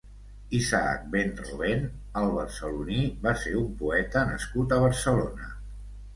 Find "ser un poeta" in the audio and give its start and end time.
3.43-4.27